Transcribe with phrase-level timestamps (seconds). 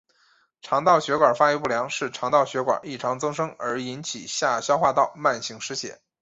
[0.63, 6.01] 肠道血管发育不良是肠道血管异常增生而引起下消化道慢性失血。